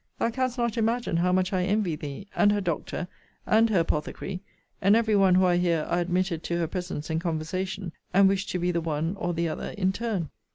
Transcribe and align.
Thou 0.17 0.31
canst 0.31 0.57
not 0.57 0.79
imagine 0.79 1.17
how 1.17 1.31
much 1.31 1.53
I 1.53 1.61
envy 1.63 1.95
thee, 1.95 2.25
and 2.35 2.51
her 2.51 2.59
doctor, 2.59 3.07
and 3.45 3.69
her 3.69 3.81
apothecary, 3.81 4.41
and 4.81 4.95
every 4.95 5.15
one 5.15 5.35
who 5.35 5.45
I 5.45 5.57
hear 5.57 5.83
are 5.87 5.99
admitted 5.99 6.41
to 6.45 6.57
her 6.57 6.65
presence 6.67 7.11
and 7.11 7.21
conversation; 7.21 7.91
and 8.11 8.27
wish 8.27 8.47
to 8.47 8.57
be 8.57 8.71
the 8.71 8.81
one 8.81 9.15
or 9.19 9.35
the 9.35 9.47
other 9.47 9.75
in 9.77 9.91
turn. 9.93 10.31